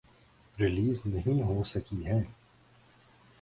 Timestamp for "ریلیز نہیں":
0.57-1.41